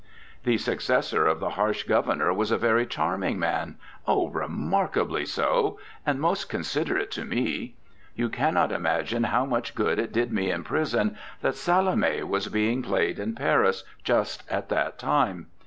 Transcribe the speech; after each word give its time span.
'The 0.45 0.57
successor 0.57 1.27
of 1.27 1.39
the 1.39 1.51
harsh 1.51 1.83
Governor 1.83 2.33
was 2.33 2.49
a 2.49 2.57
very 2.57 2.87
charming 2.87 3.37
man 3.37 3.75
oh! 4.07 4.29
remarkably 4.29 5.27
so 5.27 5.77
and 6.07 6.19
most 6.19 6.49
considerate 6.49 7.11
to 7.11 7.23
me. 7.23 7.75
You 8.15 8.27
cannot 8.27 8.71
imagine 8.71 9.25
how 9.25 9.45
much 9.45 9.75
good 9.75 9.99
it 9.99 10.11
did 10.11 10.33
me 10.33 10.49
in 10.49 10.63
prison 10.63 11.17
that 11.41 11.53
Salomé 11.53 12.23
was 12.23 12.47
being 12.47 12.81
played 12.81 13.19
in 13.19 13.35
Paris 13.35 13.83
just 14.03 14.41
at 14.49 14.69
that 14.69 14.97
time. 14.97 15.45